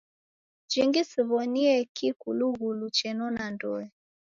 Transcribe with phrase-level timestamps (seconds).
[0.71, 3.85] Jingi siw'onie kikulughulu chenona ndoe.